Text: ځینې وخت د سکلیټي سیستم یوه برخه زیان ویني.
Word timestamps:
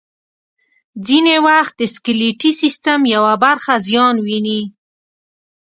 ځینې 1.07 1.35
وخت 1.47 1.73
د 1.79 1.83
سکلیټي 1.95 2.51
سیستم 2.61 2.99
یوه 3.15 3.33
برخه 3.43 3.73
زیان 3.87 4.15
ویني. 4.25 4.61